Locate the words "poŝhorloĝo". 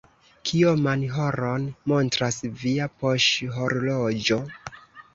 3.05-4.45